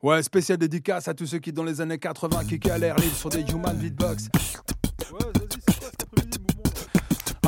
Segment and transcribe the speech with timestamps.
[0.00, 3.30] Ouais, spécial dédicace à tous ceux qui, dans les années 80, qui galèrent libre sur
[3.30, 4.28] des human beatbox.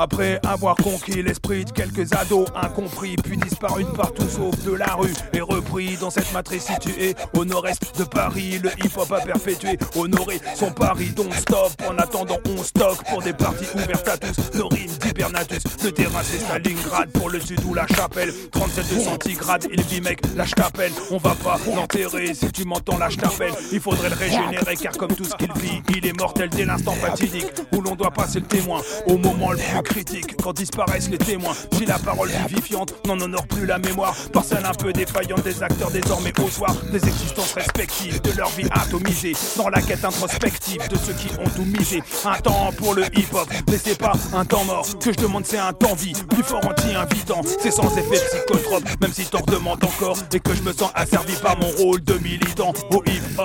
[0.01, 4.95] Après avoir conquis l'esprit de quelques ados incompris, puis disparu de partout sauf de la
[4.95, 9.79] rue, et repris dans cette matrice située au nord-est de Paris, le hip-hop a perpétué,
[9.95, 11.71] honoré son pari, donc stop.
[11.87, 14.59] En attendant, on stocke pour des parties ouvertes à tous.
[14.59, 18.33] Nos rimes d'Hibernatus, le terrain c'est Stalingrad pour le sud ou la chapelle.
[18.53, 20.93] 37 de centigrade, il vit mec, lâche t'appelle.
[21.11, 23.53] On va pas l'enterrer si tu m'entends, lâche t'appelle.
[23.71, 26.93] Il faudrait le régénérer car comme tout ce qu'il vit, il est mortel dès l'instant
[26.93, 31.19] fatidique où l'on doit passer le témoin au moment le plus critique quand disparaissent les
[31.19, 31.55] témoins.
[31.73, 35.91] Si la parole vivifiante n'en honore plus la mémoire, parcelle un peu défaillante des acteurs
[35.91, 40.97] désormais au soir, des existences respectives de leur vie atomisée, dans la quête introspective de
[40.97, 42.03] ceux qui ont tout misé.
[42.25, 44.87] Un temps pour le hip-hop, mais c'est pas un temps mort.
[44.87, 47.41] Ce que je demande, c'est un temps vie, plus fort anti-invitant.
[47.61, 51.35] C'est sans effet psychotrope, même si t'en demandes encore, et que je me sens asservi
[51.37, 53.40] par mon rôle de militant au hip-hop.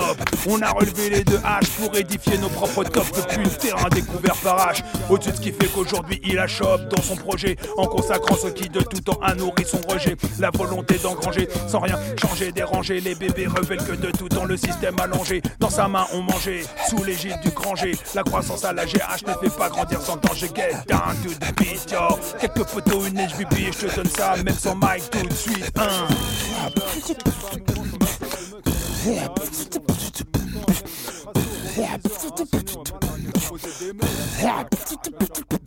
[0.48, 4.36] On a relevé les deux haches pour édifier nos propres tops depuis le terrain découvert
[4.36, 4.82] par H.
[5.10, 8.48] Au-dessus de ce qui fait qu'aujourd'hui il a chope dans son projet, en consacrant ce
[8.48, 10.16] qui de tout temps a nourri son rejet.
[10.38, 13.00] La volonté d'engranger, sans rien changer, déranger.
[13.00, 15.42] Les bébés révèlent que de tout temps le système allongé.
[15.58, 17.92] Dans sa main on mangeait, sous l'égide du granger.
[18.14, 20.48] La croissance à la GH ne fait pas grandir sans danger.
[20.54, 22.18] Get down to the beat, yo.
[22.40, 25.72] Quelques photos, une HBB, je te donne ça, même sans mic tout de suite.
[25.76, 26.06] Hein.
[31.96, 32.26] i'm just
[35.52, 35.65] a